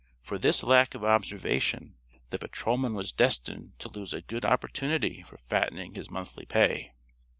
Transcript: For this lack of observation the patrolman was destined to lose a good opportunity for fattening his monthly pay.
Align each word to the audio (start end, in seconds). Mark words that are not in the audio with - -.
For 0.23 0.39
this 0.39 0.63
lack 0.63 0.95
of 0.95 1.03
observation 1.03 1.93
the 2.31 2.39
patrolman 2.39 2.95
was 2.95 3.11
destined 3.11 3.77
to 3.77 3.87
lose 3.87 4.13
a 4.15 4.21
good 4.23 4.43
opportunity 4.43 5.21
for 5.21 5.37
fattening 5.47 5.93
his 5.93 6.09
monthly 6.09 6.47
pay. 6.47 6.93